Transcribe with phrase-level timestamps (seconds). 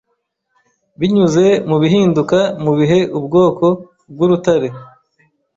[0.99, 3.65] Binyuze mubihinduka mubihe ubwoko
[4.11, 4.67] bwurutare